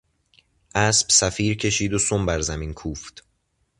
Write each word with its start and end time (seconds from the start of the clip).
اسب 0.75 1.09
صفیر 1.09 1.57
کشید 1.57 1.93
و 1.93 1.99
سم 1.99 2.25
بر 2.25 2.41
زمین 2.41 2.73
کوفت. 2.73 3.23